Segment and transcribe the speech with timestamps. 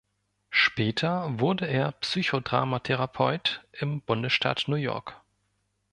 [0.49, 5.21] Später wurde er Psychodramatherapeut im Bundesstaat New York.